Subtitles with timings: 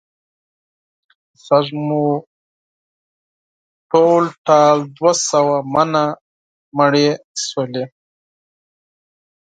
[1.45, 2.05] سږ مو
[3.91, 6.03] ټول ټال دوه سوه منه
[6.77, 7.09] مڼې
[7.45, 7.85] شولې.